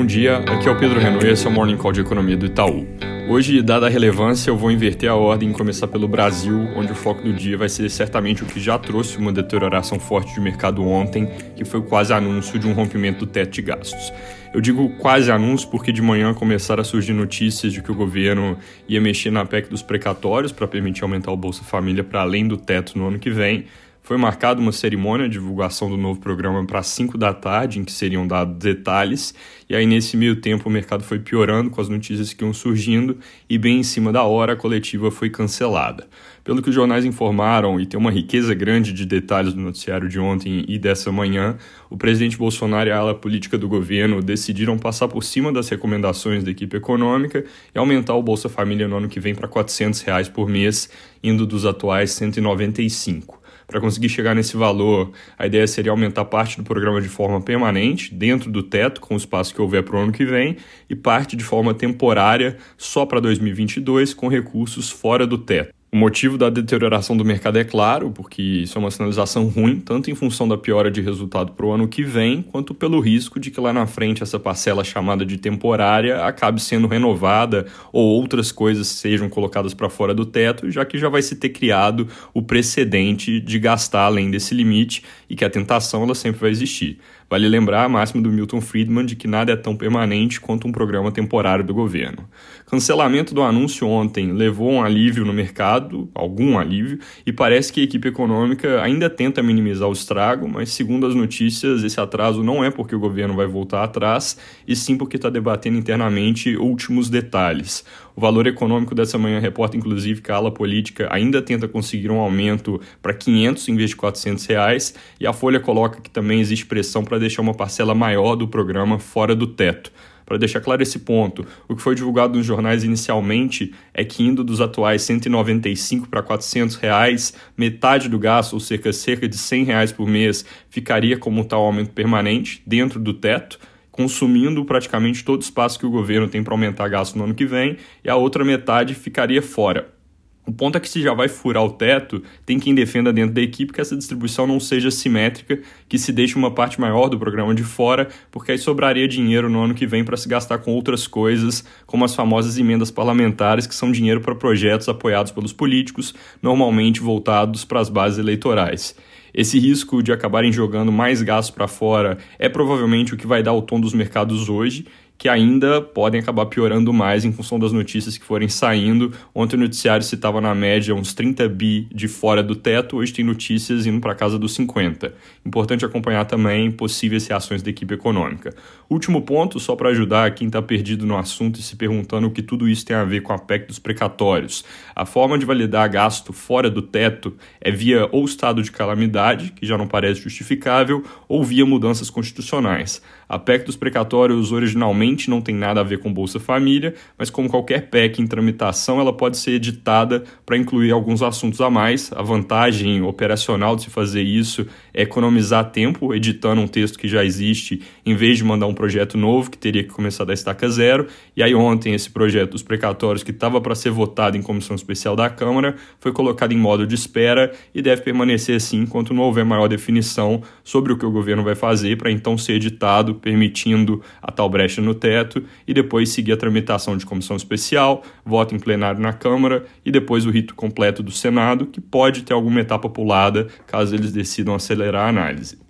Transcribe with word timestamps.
Bom 0.00 0.06
dia, 0.06 0.38
aqui 0.38 0.66
é 0.66 0.70
o 0.70 0.78
Pedro 0.78 0.98
Renault 0.98 1.26
e 1.26 1.28
esse 1.28 1.46
é 1.46 1.50
o 1.50 1.52
Morning 1.52 1.76
Call 1.76 1.92
de 1.92 2.00
Economia 2.00 2.34
do 2.34 2.46
Itaú. 2.46 2.86
Hoje, 3.28 3.60
dada 3.60 3.86
a 3.86 3.90
relevância, 3.90 4.48
eu 4.48 4.56
vou 4.56 4.70
inverter 4.70 5.10
a 5.10 5.14
ordem 5.14 5.50
e 5.50 5.52
começar 5.52 5.86
pelo 5.88 6.08
Brasil, 6.08 6.56
onde 6.74 6.90
o 6.90 6.94
foco 6.94 7.22
do 7.22 7.34
dia 7.34 7.58
vai 7.58 7.68
ser 7.68 7.86
certamente 7.90 8.42
o 8.42 8.46
que 8.46 8.58
já 8.58 8.78
trouxe 8.78 9.18
uma 9.18 9.30
deterioração 9.30 10.00
forte 10.00 10.32
de 10.32 10.40
mercado 10.40 10.82
ontem, 10.82 11.28
que 11.54 11.66
foi 11.66 11.80
o 11.80 11.82
quase 11.82 12.14
anúncio 12.14 12.58
de 12.58 12.66
um 12.66 12.72
rompimento 12.72 13.26
do 13.26 13.30
teto 13.30 13.50
de 13.50 13.60
gastos. 13.60 14.10
Eu 14.54 14.62
digo 14.62 14.88
quase 14.96 15.30
anúncio 15.30 15.68
porque 15.68 15.92
de 15.92 16.00
manhã 16.00 16.32
começaram 16.32 16.80
a 16.80 16.84
surgir 16.84 17.12
notícias 17.12 17.70
de 17.70 17.82
que 17.82 17.92
o 17.92 17.94
governo 17.94 18.56
ia 18.88 19.02
mexer 19.02 19.30
na 19.30 19.44
PEC 19.44 19.68
dos 19.68 19.82
precatórios 19.82 20.50
para 20.50 20.66
permitir 20.66 21.02
aumentar 21.02 21.30
o 21.30 21.36
Bolsa 21.36 21.62
Família 21.62 22.02
para 22.02 22.22
além 22.22 22.48
do 22.48 22.56
teto 22.56 22.98
no 22.98 23.08
ano 23.08 23.18
que 23.18 23.28
vem. 23.28 23.66
Foi 24.10 24.16
marcada 24.16 24.60
uma 24.60 24.72
cerimônia 24.72 25.28
de 25.28 25.34
divulgação 25.34 25.88
do 25.88 25.96
novo 25.96 26.18
programa 26.18 26.66
para 26.66 26.82
5 26.82 27.16
da 27.16 27.32
tarde, 27.32 27.78
em 27.78 27.84
que 27.84 27.92
seriam 27.92 28.26
dados 28.26 28.56
detalhes, 28.58 29.32
e 29.68 29.76
aí 29.76 29.86
nesse 29.86 30.16
meio 30.16 30.34
tempo 30.40 30.68
o 30.68 30.72
mercado 30.72 31.04
foi 31.04 31.20
piorando 31.20 31.70
com 31.70 31.80
as 31.80 31.88
notícias 31.88 32.32
que 32.32 32.44
iam 32.44 32.52
surgindo, 32.52 33.18
e 33.48 33.56
bem 33.56 33.78
em 33.78 33.82
cima 33.84 34.12
da 34.12 34.24
hora 34.24 34.54
a 34.54 34.56
coletiva 34.56 35.12
foi 35.12 35.30
cancelada. 35.30 36.08
Pelo 36.42 36.60
que 36.60 36.70
os 36.70 36.74
jornais 36.74 37.04
informaram, 37.04 37.78
e 37.78 37.86
tem 37.86 38.00
uma 38.00 38.10
riqueza 38.10 38.52
grande 38.52 38.92
de 38.92 39.06
detalhes 39.06 39.54
do 39.54 39.60
noticiário 39.60 40.08
de 40.08 40.18
ontem 40.18 40.64
e 40.66 40.76
dessa 40.76 41.12
manhã, 41.12 41.56
o 41.88 41.96
presidente 41.96 42.36
Bolsonaro 42.36 42.88
e 42.88 42.92
a 42.92 42.98
ala 42.98 43.14
política 43.14 43.56
do 43.56 43.68
governo 43.68 44.20
decidiram 44.20 44.76
passar 44.76 45.06
por 45.06 45.22
cima 45.22 45.52
das 45.52 45.68
recomendações 45.68 46.42
da 46.42 46.50
equipe 46.50 46.76
econômica 46.76 47.44
e 47.72 47.78
aumentar 47.78 48.16
o 48.16 48.22
Bolsa 48.24 48.48
Família 48.48 48.88
no 48.88 48.96
ano 48.96 49.08
que 49.08 49.20
vem 49.20 49.36
para 49.36 49.46
400 49.46 50.00
reais 50.00 50.28
por 50.28 50.48
mês, 50.48 50.90
indo 51.22 51.46
dos 51.46 51.64
atuais 51.64 52.10
195. 52.10 53.39
Para 53.70 53.80
conseguir 53.80 54.08
chegar 54.08 54.34
nesse 54.34 54.56
valor, 54.56 55.12
a 55.38 55.46
ideia 55.46 55.64
seria 55.64 55.92
aumentar 55.92 56.24
parte 56.24 56.56
do 56.56 56.64
programa 56.64 57.00
de 57.00 57.08
forma 57.08 57.40
permanente, 57.40 58.12
dentro 58.12 58.50
do 58.50 58.64
teto, 58.64 59.00
com 59.00 59.14
o 59.14 59.16
espaço 59.16 59.54
que 59.54 59.62
houver 59.62 59.84
para 59.84 59.96
o 59.96 60.00
ano 60.00 60.10
que 60.10 60.24
vem, 60.24 60.56
e 60.88 60.96
parte 60.96 61.36
de 61.36 61.44
forma 61.44 61.72
temporária, 61.72 62.56
só 62.76 63.06
para 63.06 63.20
2022, 63.20 64.12
com 64.12 64.26
recursos 64.26 64.90
fora 64.90 65.24
do 65.24 65.38
teto. 65.38 65.79
O 65.92 65.96
motivo 65.96 66.38
da 66.38 66.48
deterioração 66.48 67.16
do 67.16 67.24
mercado 67.24 67.58
é 67.58 67.64
claro, 67.64 68.12
porque 68.12 68.40
isso 68.40 68.78
é 68.78 68.80
uma 68.80 68.92
sinalização 68.92 69.46
ruim, 69.48 69.80
tanto 69.80 70.08
em 70.08 70.14
função 70.14 70.46
da 70.46 70.56
piora 70.56 70.88
de 70.88 71.00
resultado 71.00 71.50
para 71.50 71.66
o 71.66 71.72
ano 71.72 71.88
que 71.88 72.04
vem, 72.04 72.42
quanto 72.42 72.72
pelo 72.72 73.00
risco 73.00 73.40
de 73.40 73.50
que 73.50 73.60
lá 73.60 73.72
na 73.72 73.88
frente 73.88 74.22
essa 74.22 74.38
parcela 74.38 74.84
chamada 74.84 75.26
de 75.26 75.36
temporária 75.36 76.24
acabe 76.24 76.62
sendo 76.62 76.86
renovada 76.86 77.66
ou 77.92 78.06
outras 78.06 78.52
coisas 78.52 78.86
sejam 78.86 79.28
colocadas 79.28 79.74
para 79.74 79.90
fora 79.90 80.14
do 80.14 80.24
teto, 80.24 80.70
já 80.70 80.84
que 80.84 80.96
já 80.96 81.08
vai 81.08 81.22
se 81.22 81.34
ter 81.34 81.48
criado 81.48 82.06
o 82.32 82.40
precedente 82.40 83.40
de 83.40 83.58
gastar 83.58 84.04
além 84.04 84.30
desse 84.30 84.54
limite 84.54 85.02
e 85.28 85.34
que 85.34 85.44
a 85.44 85.50
tentação 85.50 86.04
ela 86.04 86.14
sempre 86.14 86.40
vai 86.40 86.50
existir. 86.50 87.00
Vale 87.30 87.48
lembrar 87.48 87.84
a 87.84 87.88
máxima 87.88 88.20
do 88.20 88.32
Milton 88.32 88.60
Friedman 88.60 89.06
de 89.06 89.14
que 89.14 89.28
nada 89.28 89.52
é 89.52 89.56
tão 89.56 89.76
permanente 89.76 90.40
quanto 90.40 90.66
um 90.66 90.72
programa 90.72 91.12
temporário 91.12 91.64
do 91.64 91.72
governo. 91.72 92.28
Cancelamento 92.66 93.32
do 93.32 93.40
anúncio 93.40 93.86
ontem 93.86 94.32
levou 94.32 94.68
um 94.68 94.82
alívio 94.82 95.24
no 95.24 95.32
mercado, 95.32 96.10
algum 96.12 96.58
alívio, 96.58 96.98
e 97.24 97.32
parece 97.32 97.72
que 97.72 97.82
a 97.82 97.84
equipe 97.84 98.08
econômica 98.08 98.82
ainda 98.82 99.08
tenta 99.08 99.44
minimizar 99.44 99.88
o 99.88 99.92
estrago, 99.92 100.48
mas 100.48 100.70
segundo 100.70 101.06
as 101.06 101.14
notícias, 101.14 101.84
esse 101.84 102.00
atraso 102.00 102.42
não 102.42 102.64
é 102.64 102.70
porque 102.70 102.96
o 102.96 103.00
governo 103.00 103.36
vai 103.36 103.46
voltar 103.46 103.84
atrás, 103.84 104.36
e 104.66 104.74
sim 104.74 104.98
porque 104.98 105.14
está 105.14 105.30
debatendo 105.30 105.78
internamente 105.78 106.56
últimos 106.56 107.08
detalhes. 107.08 107.84
O 108.20 108.28
valor 108.30 108.46
econômico 108.46 108.94
dessa 108.94 109.16
manhã 109.16 109.40
reporta, 109.40 109.78
inclusive, 109.78 110.20
que 110.20 110.30
a 110.30 110.34
ala 110.34 110.50
política 110.50 111.08
ainda 111.10 111.40
tenta 111.40 111.66
conseguir 111.66 112.10
um 112.10 112.18
aumento 112.18 112.78
para 113.00 113.14
500 113.14 113.66
em 113.66 113.76
vez 113.76 113.88
de 113.88 113.96
400 113.96 114.44
reais, 114.44 114.94
e 115.18 115.26
a 115.26 115.32
Folha 115.32 115.58
coloca 115.58 116.02
que 116.02 116.10
também 116.10 116.38
existe 116.38 116.66
pressão 116.66 117.02
para 117.02 117.18
deixar 117.18 117.40
uma 117.40 117.54
parcela 117.54 117.94
maior 117.94 118.36
do 118.36 118.46
programa 118.46 118.98
fora 118.98 119.34
do 119.34 119.46
teto. 119.46 119.90
Para 120.26 120.36
deixar 120.36 120.60
claro 120.60 120.82
esse 120.82 120.98
ponto, 120.98 121.46
o 121.66 121.74
que 121.74 121.80
foi 121.80 121.94
divulgado 121.94 122.36
nos 122.36 122.44
jornais 122.44 122.84
inicialmente 122.84 123.72
é 123.94 124.04
que 124.04 124.22
indo 124.22 124.44
dos 124.44 124.60
atuais 124.60 125.00
195 125.00 126.06
para 126.06 126.22
400 126.22 126.76
reais, 126.76 127.32
metade 127.56 128.06
do 128.06 128.18
gasto, 128.18 128.52
ou 128.52 128.60
cerca, 128.60 128.92
cerca 128.92 129.26
de 129.26 129.38
100 129.38 129.64
reais 129.64 129.92
por 129.92 130.06
mês, 130.06 130.44
ficaria 130.68 131.16
como 131.16 131.42
tal 131.42 131.62
aumento 131.62 131.92
permanente 131.92 132.62
dentro 132.66 133.00
do 133.00 133.14
teto, 133.14 133.58
consumindo 133.90 134.64
praticamente 134.64 135.24
todo 135.24 135.40
o 135.40 135.44
espaço 135.44 135.78
que 135.78 135.86
o 135.86 135.90
governo 135.90 136.28
tem 136.28 136.42
para 136.42 136.54
aumentar 136.54 136.88
gasto 136.88 137.16
no 137.16 137.24
ano 137.24 137.34
que 137.34 137.46
vem, 137.46 137.76
e 138.04 138.10
a 138.10 138.16
outra 138.16 138.44
metade 138.44 138.94
ficaria 138.94 139.42
fora. 139.42 140.00
O 140.46 140.52
ponto 140.52 140.76
é 140.76 140.80
que 140.80 140.88
se 140.88 141.00
já 141.00 141.14
vai 141.14 141.28
furar 141.28 141.62
o 141.62 141.70
teto, 141.70 142.22
tem 142.44 142.58
quem 142.58 142.74
defenda 142.74 143.12
dentro 143.12 143.34
da 143.34 143.40
equipe 143.40 143.72
que 143.72 143.80
essa 143.80 143.96
distribuição 143.96 144.46
não 144.48 144.58
seja 144.58 144.90
simétrica, 144.90 145.60
que 145.88 145.98
se 145.98 146.12
deixe 146.12 146.34
uma 146.34 146.50
parte 146.50 146.80
maior 146.80 147.08
do 147.08 147.18
programa 147.18 147.54
de 147.54 147.62
fora, 147.62 148.08
porque 148.32 148.50
aí 148.50 148.58
sobraria 148.58 149.06
dinheiro 149.06 149.48
no 149.48 149.62
ano 149.62 149.74
que 149.74 149.86
vem 149.86 150.02
para 150.02 150.16
se 150.16 150.28
gastar 150.28 150.58
com 150.58 150.72
outras 150.72 151.06
coisas, 151.06 151.64
como 151.86 152.04
as 152.04 152.16
famosas 152.16 152.58
emendas 152.58 152.90
parlamentares, 152.90 153.66
que 153.66 153.74
são 153.74 153.92
dinheiro 153.92 154.20
para 154.20 154.34
projetos 154.34 154.88
apoiados 154.88 155.30
pelos 155.30 155.52
políticos, 155.52 156.14
normalmente 156.42 157.00
voltados 157.00 157.64
para 157.64 157.78
as 157.78 157.88
bases 157.88 158.18
eleitorais. 158.18 158.96
Esse 159.32 159.58
risco 159.58 160.02
de 160.02 160.12
acabarem 160.12 160.52
jogando 160.52 160.90
mais 160.92 161.22
gastos 161.22 161.54
para 161.54 161.68
fora 161.68 162.18
é 162.38 162.48
provavelmente 162.48 163.14
o 163.14 163.16
que 163.16 163.26
vai 163.26 163.42
dar 163.42 163.52
o 163.52 163.62
tom 163.62 163.80
dos 163.80 163.94
mercados 163.94 164.48
hoje 164.48 164.86
que 165.20 165.28
ainda 165.28 165.82
podem 165.82 166.18
acabar 166.18 166.46
piorando 166.46 166.94
mais 166.94 167.26
em 167.26 167.32
função 167.32 167.58
das 167.58 167.72
notícias 167.72 168.16
que 168.16 168.24
forem 168.24 168.48
saindo. 168.48 169.12
Ontem 169.34 169.54
o 169.54 169.58
noticiário 169.58 170.02
citava 170.02 170.40
na 170.40 170.54
média 170.54 170.94
uns 170.94 171.12
30 171.12 171.46
bi 171.46 171.86
de 171.94 172.08
fora 172.08 172.42
do 172.42 172.56
teto, 172.56 172.96
hoje 172.96 173.12
tem 173.12 173.22
notícias 173.22 173.84
indo 173.84 174.00
para 174.00 174.14
casa 174.14 174.38
dos 174.38 174.54
50. 174.54 175.12
Importante 175.44 175.84
acompanhar 175.84 176.24
também 176.24 176.70
possíveis 176.70 177.26
reações 177.26 177.62
da 177.62 177.68
equipe 177.68 177.92
econômica. 177.92 178.54
Último 178.88 179.20
ponto, 179.20 179.60
só 179.60 179.76
para 179.76 179.90
ajudar 179.90 180.34
quem 180.34 180.46
está 180.46 180.62
perdido 180.62 181.04
no 181.04 181.18
assunto 181.18 181.60
e 181.60 181.62
se 181.62 181.76
perguntando 181.76 182.26
o 182.26 182.30
que 182.30 182.40
tudo 182.40 182.66
isso 182.66 182.86
tem 182.86 182.96
a 182.96 183.04
ver 183.04 183.20
com 183.20 183.34
a 183.34 183.38
PEC 183.38 183.66
dos 183.66 183.78
precatórios. 183.78 184.64
A 184.96 185.04
forma 185.04 185.38
de 185.38 185.44
validar 185.44 185.86
gasto 185.90 186.32
fora 186.32 186.70
do 186.70 186.80
teto 186.80 187.36
é 187.60 187.70
via 187.70 188.08
ou 188.10 188.24
estado 188.24 188.62
de 188.62 188.72
calamidade, 188.72 189.52
que 189.52 189.66
já 189.66 189.76
não 189.76 189.86
parece 189.86 190.22
justificável, 190.22 191.04
ou 191.28 191.44
via 191.44 191.66
mudanças 191.66 192.08
constitucionais. 192.08 193.02
A 193.28 193.38
PEC 193.38 193.66
dos 193.66 193.76
precatórios 193.76 194.50
originalmente 194.50 195.09
não 195.28 195.40
tem 195.40 195.54
nada 195.54 195.80
a 195.80 195.82
ver 195.82 195.98
com 195.98 196.12
Bolsa 196.12 196.38
Família, 196.38 196.94
mas 197.18 197.30
como 197.30 197.48
qualquer 197.48 197.88
PEC 197.88 198.20
em 198.20 198.26
tramitação, 198.26 199.00
ela 199.00 199.12
pode 199.12 199.36
ser 199.38 199.52
editada 199.52 200.24
para 200.44 200.56
incluir 200.56 200.92
alguns 200.92 201.22
assuntos 201.22 201.60
a 201.60 201.68
mais. 201.68 202.12
A 202.12 202.22
vantagem 202.22 203.02
operacional 203.02 203.76
de 203.76 203.82
se 203.82 203.90
fazer 203.90 204.22
isso 204.22 204.66
é 204.94 205.02
economizar 205.02 205.70
tempo 205.70 206.14
editando 206.14 206.60
um 206.60 206.66
texto 206.66 206.98
que 206.98 207.08
já 207.08 207.24
existe, 207.24 207.82
em 208.04 208.14
vez 208.14 208.38
de 208.38 208.44
mandar 208.44 208.66
um 208.66 208.74
projeto 208.74 209.16
novo 209.18 209.50
que 209.50 209.58
teria 209.58 209.82
que 209.82 209.90
começar 209.90 210.24
da 210.24 210.34
estaca 210.34 210.68
zero. 210.68 211.06
E 211.36 211.42
aí 211.42 211.54
ontem 211.54 211.94
esse 211.94 212.10
projeto 212.10 212.52
dos 212.52 212.62
precatórios 212.62 213.22
que 213.22 213.30
estava 213.30 213.60
para 213.60 213.74
ser 213.74 213.90
votado 213.90 214.36
em 214.36 214.42
comissão 214.42 214.76
especial 214.76 215.16
da 215.16 215.28
Câmara 215.28 215.76
foi 215.98 216.12
colocado 216.12 216.52
em 216.52 216.56
modo 216.56 216.86
de 216.86 216.94
espera 216.94 217.52
e 217.74 217.82
deve 217.82 218.02
permanecer 218.02 218.56
assim 218.56 218.80
enquanto 218.80 219.14
não 219.14 219.22
houver 219.22 219.44
maior 219.44 219.68
definição 219.68 220.42
sobre 220.62 220.92
o 220.92 220.98
que 220.98 221.06
o 221.06 221.10
governo 221.10 221.42
vai 221.42 221.54
fazer 221.54 221.96
para 221.96 222.10
então 222.10 222.36
ser 222.36 222.54
editado 222.54 223.14
permitindo 223.14 224.02
a 224.22 224.30
tal 224.30 224.48
brecha 224.48 224.80
no 224.80 224.94
teto, 225.00 225.42
e 225.66 225.72
depois 225.72 226.10
seguir 226.10 226.32
a 226.32 226.36
tramitação 226.36 226.96
de 226.96 227.06
comissão 227.06 227.36
especial, 227.36 228.04
voto 228.24 228.54
em 228.54 228.58
plenário 228.58 229.00
na 229.00 229.12
Câmara 229.12 229.64
e 229.84 229.90
depois 229.90 230.26
o 230.26 230.30
rito 230.30 230.54
completo 230.54 231.02
do 231.02 231.10
Senado, 231.10 231.66
que 231.66 231.80
pode 231.80 232.22
ter 232.22 232.34
alguma 232.34 232.60
etapa 232.60 232.88
pulada 232.88 233.48
caso 233.66 233.94
eles 233.94 234.12
decidam 234.12 234.54
acelerar 234.54 235.06
a 235.06 235.08
análise. 235.08 235.69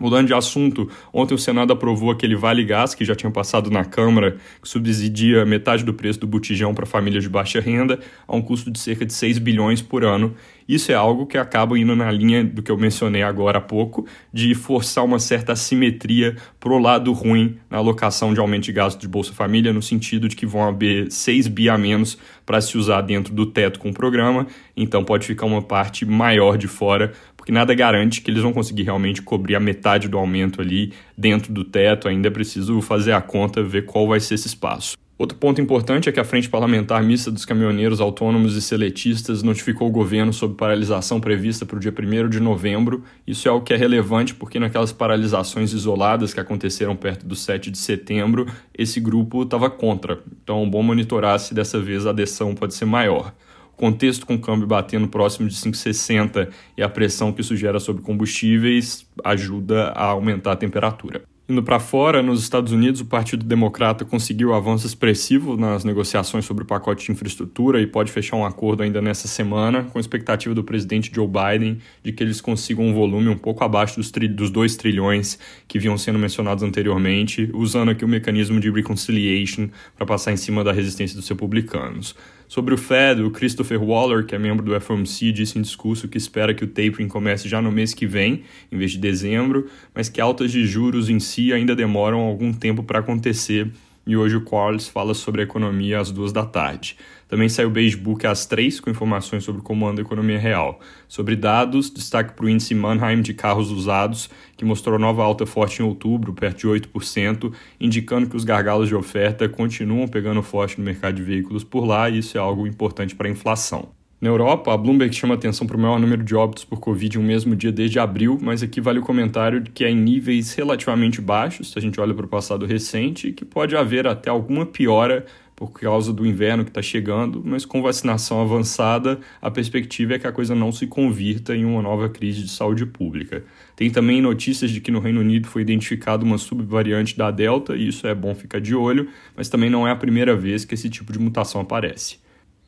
Mudando 0.00 0.26
de 0.26 0.34
assunto, 0.34 0.90
ontem 1.12 1.34
o 1.34 1.38
Senado 1.38 1.72
aprovou 1.72 2.10
aquele 2.10 2.34
Vale 2.34 2.64
Gás 2.64 2.96
que 2.96 3.04
já 3.04 3.14
tinha 3.14 3.30
passado 3.30 3.70
na 3.70 3.84
Câmara, 3.84 4.38
que 4.60 4.68
subsidia 4.68 5.46
metade 5.46 5.84
do 5.84 5.94
preço 5.94 6.18
do 6.18 6.26
botijão 6.26 6.74
para 6.74 6.84
famílias 6.84 7.22
de 7.22 7.28
baixa 7.28 7.60
renda, 7.60 8.00
a 8.26 8.34
um 8.34 8.42
custo 8.42 8.72
de 8.72 8.78
cerca 8.80 9.06
de 9.06 9.12
6 9.12 9.38
bilhões 9.38 9.80
por 9.80 10.04
ano. 10.04 10.34
Isso 10.68 10.90
é 10.90 10.94
algo 10.94 11.26
que 11.26 11.38
acaba 11.38 11.78
indo 11.78 11.94
na 11.94 12.10
linha 12.10 12.42
do 12.42 12.62
que 12.62 12.72
eu 12.72 12.76
mencionei 12.76 13.22
agora 13.22 13.58
há 13.58 13.60
pouco, 13.60 14.04
de 14.32 14.52
forçar 14.54 15.04
uma 15.04 15.20
certa 15.20 15.52
assimetria 15.52 16.36
para 16.58 16.72
o 16.72 16.78
lado 16.78 17.12
ruim 17.12 17.58
na 17.70 17.78
alocação 17.78 18.34
de 18.34 18.40
aumento 18.40 18.64
de 18.64 18.72
gasto 18.72 18.98
de 18.98 19.06
Bolsa 19.06 19.32
Família, 19.32 19.72
no 19.72 19.82
sentido 19.82 20.28
de 20.28 20.34
que 20.34 20.46
vão 20.46 20.66
haver 20.66 21.12
6 21.12 21.46
bi 21.48 21.68
a 21.68 21.78
menos 21.78 22.18
para 22.44 22.60
se 22.60 22.76
usar 22.76 23.02
dentro 23.02 23.32
do 23.32 23.46
teto 23.46 23.78
com 23.78 23.90
o 23.90 23.94
programa, 23.94 24.46
então 24.76 25.04
pode 25.04 25.26
ficar 25.26 25.46
uma 25.46 25.62
parte 25.62 26.04
maior 26.04 26.58
de 26.58 26.66
fora 26.66 27.12
porque 27.44 27.52
nada 27.52 27.74
garante 27.74 28.22
que 28.22 28.30
eles 28.30 28.42
vão 28.42 28.54
conseguir 28.54 28.84
realmente 28.84 29.20
cobrir 29.20 29.54
a 29.54 29.60
metade 29.60 30.08
do 30.08 30.16
aumento 30.16 30.62
ali 30.62 30.94
dentro 31.16 31.52
do 31.52 31.62
teto, 31.62 32.08
ainda 32.08 32.28
é 32.28 32.30
preciso 32.30 32.80
fazer 32.80 33.12
a 33.12 33.20
conta, 33.20 33.62
ver 33.62 33.84
qual 33.84 34.08
vai 34.08 34.18
ser 34.18 34.36
esse 34.36 34.46
espaço. 34.46 34.96
Outro 35.18 35.36
ponto 35.36 35.60
importante 35.60 36.08
é 36.08 36.12
que 36.12 36.18
a 36.18 36.24
Frente 36.24 36.48
Parlamentar 36.48 37.04
Mista 37.04 37.30
dos 37.30 37.44
Caminhoneiros 37.44 38.00
Autônomos 38.00 38.56
e 38.56 38.62
Seletistas 38.62 39.42
notificou 39.42 39.88
o 39.88 39.90
governo 39.90 40.32
sobre 40.32 40.56
paralisação 40.56 41.20
prevista 41.20 41.66
para 41.66 41.76
o 41.76 41.80
dia 41.80 41.92
1 41.92 42.30
de 42.30 42.40
novembro. 42.40 43.04
Isso 43.26 43.46
é 43.46 43.50
algo 43.50 43.62
que 43.62 43.74
é 43.74 43.76
relevante 43.76 44.34
porque 44.34 44.58
naquelas 44.58 44.90
paralisações 44.90 45.74
isoladas 45.74 46.32
que 46.32 46.40
aconteceram 46.40 46.96
perto 46.96 47.26
do 47.26 47.36
7 47.36 47.70
de 47.70 47.76
setembro, 47.76 48.46
esse 48.76 48.98
grupo 49.00 49.42
estava 49.42 49.68
contra. 49.68 50.18
Então 50.42 50.62
é 50.62 50.66
bom 50.66 50.82
monitorar 50.82 51.38
se 51.38 51.52
dessa 51.52 51.78
vez 51.78 52.06
a 52.06 52.10
adesão 52.10 52.54
pode 52.54 52.72
ser 52.72 52.86
maior 52.86 53.34
contexto 53.76 54.26
com 54.26 54.34
o 54.34 54.40
câmbio 54.40 54.66
batendo 54.66 55.08
próximo 55.08 55.48
de 55.48 55.54
5,60 55.54 56.48
e 56.76 56.82
a 56.82 56.88
pressão 56.88 57.32
que 57.32 57.40
isso 57.40 57.56
gera 57.56 57.80
sobre 57.80 58.02
combustíveis 58.02 59.06
ajuda 59.24 59.88
a 59.88 60.06
aumentar 60.06 60.52
a 60.52 60.56
temperatura. 60.56 61.22
Indo 61.46 61.62
para 61.62 61.78
fora, 61.78 62.22
nos 62.22 62.42
Estados 62.42 62.72
Unidos, 62.72 63.02
o 63.02 63.04
Partido 63.04 63.44
Democrata 63.44 64.02
conseguiu 64.02 64.54
avanço 64.54 64.86
expressivo 64.86 65.58
nas 65.58 65.84
negociações 65.84 66.46
sobre 66.46 66.64
o 66.64 66.66
pacote 66.66 67.04
de 67.04 67.12
infraestrutura 67.12 67.82
e 67.82 67.86
pode 67.86 68.10
fechar 68.10 68.38
um 68.38 68.46
acordo 68.46 68.82
ainda 68.82 69.02
nessa 69.02 69.28
semana, 69.28 69.84
com 69.84 70.00
expectativa 70.00 70.54
do 70.54 70.64
presidente 70.64 71.12
Joe 71.14 71.28
Biden 71.28 71.80
de 72.02 72.12
que 72.12 72.24
eles 72.24 72.40
consigam 72.40 72.86
um 72.86 72.94
volume 72.94 73.28
um 73.28 73.36
pouco 73.36 73.62
abaixo 73.62 73.96
dos, 73.96 74.10
dos 74.10 74.50
2 74.50 74.76
trilhões 74.76 75.38
que 75.68 75.78
vinham 75.78 75.98
sendo 75.98 76.18
mencionados 76.18 76.64
anteriormente, 76.64 77.50
usando 77.52 77.90
aqui 77.90 78.06
o 78.06 78.08
mecanismo 78.08 78.58
de 78.58 78.70
reconciliation 78.70 79.68
para 79.94 80.06
passar 80.06 80.32
em 80.32 80.38
cima 80.38 80.64
da 80.64 80.72
resistência 80.72 81.14
dos 81.14 81.28
republicanos. 81.28 82.16
Sobre 82.48 82.74
o 82.74 82.78
Fed, 82.78 83.22
o 83.22 83.30
Christopher 83.30 83.82
Waller, 83.82 84.24
que 84.24 84.34
é 84.34 84.38
membro 84.38 84.64
do 84.64 84.78
FOMC, 84.80 85.32
disse 85.32 85.58
em 85.58 85.62
discurso 85.62 86.08
que 86.08 86.18
espera 86.18 86.54
que 86.54 86.64
o 86.64 86.68
tapering 86.68 87.08
comece 87.08 87.48
já 87.48 87.60
no 87.60 87.72
mês 87.72 87.94
que 87.94 88.06
vem, 88.06 88.42
em 88.70 88.76
vez 88.76 88.92
de 88.92 88.98
dezembro, 88.98 89.68
mas 89.94 90.08
que 90.08 90.20
altas 90.20 90.52
de 90.52 90.66
juros 90.66 91.08
em 91.08 91.18
si 91.18 91.52
ainda 91.52 91.74
demoram 91.74 92.20
algum 92.20 92.52
tempo 92.52 92.82
para 92.82 93.00
acontecer 93.00 93.70
e 94.06 94.16
hoje 94.16 94.36
o 94.36 94.42
Quarles 94.42 94.86
fala 94.86 95.14
sobre 95.14 95.40
a 95.40 95.44
economia 95.44 95.98
às 95.98 96.10
duas 96.10 96.32
da 96.32 96.44
tarde. 96.44 96.96
Também 97.34 97.48
saiu 97.48 97.66
o 97.66 97.72
Beige 97.72 97.96
Book 97.96 98.24
às 98.28 98.46
três, 98.46 98.78
com 98.78 98.88
informações 98.88 99.42
sobre 99.42 99.60
como 99.60 99.88
anda 99.88 100.00
a 100.00 100.04
economia 100.04 100.38
real. 100.38 100.78
Sobre 101.08 101.34
dados, 101.34 101.90
destaque 101.90 102.32
para 102.32 102.46
o 102.46 102.48
índice 102.48 102.76
Mannheim 102.76 103.22
de 103.22 103.34
carros 103.34 103.72
usados, 103.72 104.30
que 104.56 104.64
mostrou 104.64 105.00
nova 105.00 105.24
alta 105.24 105.44
forte 105.44 105.82
em 105.82 105.84
outubro, 105.84 106.32
perto 106.32 106.58
de 106.58 106.68
8%, 106.68 107.52
indicando 107.80 108.28
que 108.28 108.36
os 108.36 108.44
gargalos 108.44 108.86
de 108.86 108.94
oferta 108.94 109.48
continuam 109.48 110.06
pegando 110.06 110.44
forte 110.44 110.78
no 110.78 110.84
mercado 110.84 111.16
de 111.16 111.24
veículos 111.24 111.64
por 111.64 111.84
lá, 111.84 112.08
e 112.08 112.18
isso 112.18 112.38
é 112.38 112.40
algo 112.40 112.68
importante 112.68 113.16
para 113.16 113.26
a 113.26 113.32
inflação. 113.32 113.88
Na 114.20 114.30
Europa, 114.30 114.72
a 114.72 114.76
Bloomberg 114.76 115.14
chama 115.14 115.34
atenção 115.34 115.66
para 115.66 115.76
o 115.76 115.80
maior 115.80 115.98
número 115.98 116.22
de 116.22 116.34
óbitos 116.36 116.64
por 116.64 116.78
Covid 116.78 117.18
em 117.18 117.20
um 117.20 117.26
mesmo 117.26 117.54
dia 117.54 117.72
desde 117.72 117.98
abril, 117.98 118.38
mas 118.40 118.62
aqui 118.62 118.80
vale 118.80 119.00
o 119.00 119.02
comentário 119.02 119.60
de 119.60 119.70
que 119.70 119.84
é 119.84 119.90
em 119.90 119.96
níveis 119.96 120.54
relativamente 120.54 121.20
baixos, 121.20 121.72
se 121.72 121.78
a 121.78 121.82
gente 121.82 122.00
olha 122.00 122.14
para 122.14 122.24
o 122.24 122.28
passado 122.28 122.64
recente, 122.64 123.32
que 123.32 123.44
pode 123.44 123.76
haver 123.76 124.06
até 124.06 124.30
alguma 124.30 124.64
piora 124.64 125.26
por 125.56 125.70
causa 125.70 126.12
do 126.12 126.26
inverno 126.26 126.64
que 126.64 126.70
está 126.70 126.82
chegando, 126.82 127.42
mas 127.44 127.64
com 127.64 127.80
vacinação 127.80 128.40
avançada, 128.40 129.20
a 129.40 129.50
perspectiva 129.50 130.14
é 130.14 130.18
que 130.18 130.26
a 130.26 130.32
coisa 130.32 130.54
não 130.54 130.72
se 130.72 130.86
convirta 130.86 131.54
em 131.54 131.64
uma 131.64 131.80
nova 131.80 132.08
crise 132.08 132.42
de 132.42 132.50
saúde 132.50 132.84
pública. 132.84 133.44
Tem 133.76 133.90
também 133.90 134.20
notícias 134.20 134.70
de 134.70 134.80
que 134.80 134.90
no 134.90 135.00
Reino 135.00 135.20
Unido 135.20 135.46
foi 135.46 135.62
identificada 135.62 136.24
uma 136.24 136.38
subvariante 136.38 137.16
da 137.16 137.30
Delta, 137.30 137.76
e 137.76 137.88
isso 137.88 138.06
é 138.06 138.14
bom 138.14 138.34
ficar 138.34 138.60
de 138.60 138.74
olho, 138.74 139.08
mas 139.36 139.48
também 139.48 139.70
não 139.70 139.86
é 139.86 139.90
a 139.90 139.96
primeira 139.96 140.34
vez 140.34 140.64
que 140.64 140.74
esse 140.74 140.90
tipo 140.90 141.12
de 141.12 141.18
mutação 141.18 141.60
aparece. 141.60 142.18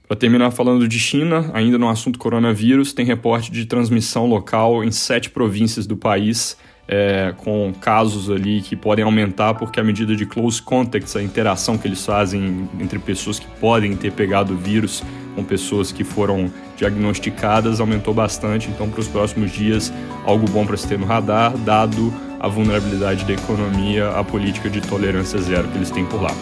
Para 0.07 0.17
terminar 0.17 0.53
falando 0.53 0.87
de 0.87 1.01
China, 1.01 1.51
ainda 1.53 1.77
no 1.77 1.89
assunto 1.89 2.17
coronavírus, 2.17 2.93
tem 2.93 3.05
reporte 3.05 3.51
de 3.51 3.67
transmissão 3.67 4.27
local 4.27 4.85
em 4.85 4.93
sete 4.93 5.29
províncias 5.31 5.85
do 5.85 5.97
país, 5.97 6.57
é, 6.89 7.35
com 7.39 7.73
casos 7.81 8.31
ali 8.31 8.61
que 8.61 8.77
podem 8.77 9.05
aumentar, 9.05 9.55
porque 9.55 9.81
a 9.81 9.85
medida 9.85 10.15
de 10.15 10.25
close 10.25 10.61
contacts, 10.63 11.17
a 11.17 11.23
interação 11.23 11.77
que 11.77 11.89
eles 11.89 12.05
fazem 12.05 12.69
entre 12.81 12.99
pessoas 12.99 13.39
que 13.39 13.47
podem 13.61 13.97
ter 13.97 14.13
pegado 14.13 14.55
o 14.55 14.57
vírus 14.57 15.03
com 15.35 15.45
pessoas 15.45 15.93
que 15.93 16.05
foram 16.05 16.51
diagnosticadas, 16.77 17.81
aumentou 17.81 18.15
bastante. 18.15 18.69
Então, 18.69 18.89
para 18.89 19.01
os 19.01 19.09
próximos 19.09 19.51
dias, 19.53 19.93
algo 20.25 20.49
bom 20.51 20.65
para 20.65 20.77
se 20.77 20.89
ter 20.89 20.99
no 20.99 21.07
radar, 21.07 21.57
dado 21.59 22.13
a 22.41 22.49
vulnerabilidade 22.49 23.25
da 23.25 23.33
economia, 23.33 24.11
a 24.11 24.25
política 24.25 24.71
de 24.71 24.81
tolerância 24.81 25.39
zero 25.41 25.69
que 25.69 25.77
eles 25.77 25.91
têm 25.91 26.07
por 26.07 26.23
lá. 26.23 26.35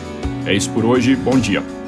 É 0.47 0.53
isso 0.53 0.71
por 0.71 0.85
hoje, 0.85 1.17
bom 1.17 1.39
dia! 1.39 1.84